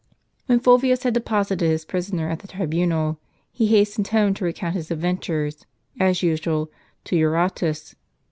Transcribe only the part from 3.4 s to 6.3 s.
he hastened home to recount his adventures, as